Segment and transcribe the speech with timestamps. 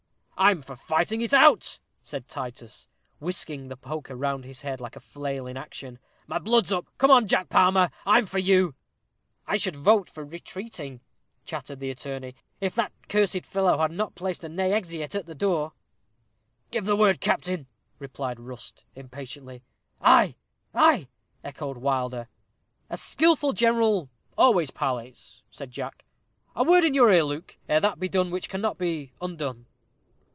[0.43, 2.87] "I'm for fighting it out," said Titus,
[3.19, 5.99] whisking the poker round his head like a flail in action.
[6.25, 6.87] "My blood's up.
[6.97, 8.73] Come on, Jack Palmer, I'm for you."
[9.45, 11.01] "I should vote for retreating,"
[11.45, 15.35] chattered the attorney, "if that cursed fellow had not placed a ne exeat at the
[15.35, 15.73] door."
[16.71, 17.67] "Give the word, captain,"
[18.15, 19.61] cried Rust, impatiently.
[20.01, 20.37] "Ay,
[20.73, 21.07] ay,"
[21.43, 22.29] echoed Wilder.
[22.89, 26.03] "A skilful general always parleys," said Jack.
[26.55, 29.67] "A word in your ear, Luke, ere that be done which cannot be undone."